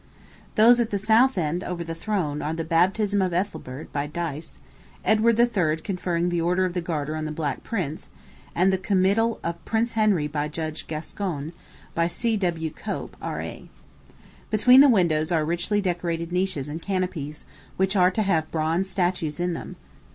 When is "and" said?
8.55-8.73, 16.67-16.81